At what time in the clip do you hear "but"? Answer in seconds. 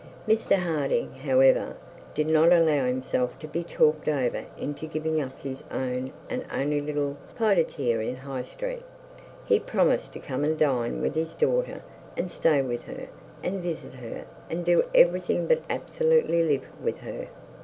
15.45-15.61